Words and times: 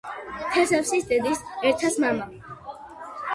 თესევსის 0.53 1.05
დედის, 1.11 1.43
ეთრას, 1.73 1.99
მამა. 2.05 2.57